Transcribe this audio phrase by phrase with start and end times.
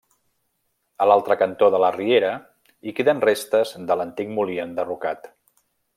[1.03, 2.31] A l'altre cantó de la riera
[2.89, 5.31] hi queden restes de l'antic molí enderrocat.